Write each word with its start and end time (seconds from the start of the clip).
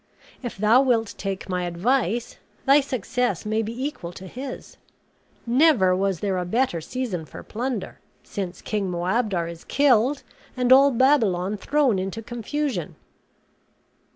If 0.41 0.57
thou 0.57 0.81
wilt 0.81 1.13
take 1.19 1.47
my 1.47 1.65
advice 1.65 2.37
thy 2.65 2.81
success 2.81 3.45
may 3.45 3.61
be 3.61 3.85
equal 3.85 4.11
to 4.13 4.25
his; 4.25 4.77
never 5.45 5.95
was 5.95 6.21
there 6.21 6.39
a 6.39 6.43
better 6.45 6.81
season 6.81 7.23
for 7.23 7.43
plunder, 7.43 7.99
since 8.23 8.63
King 8.63 8.89
Moabdar 8.89 9.47
is 9.47 9.63
killed, 9.63 10.23
and 10.57 10.73
all 10.73 10.89
Babylon 10.89 11.55
thrown 11.55 11.99
into 11.99 12.23
confusion." 12.23 12.95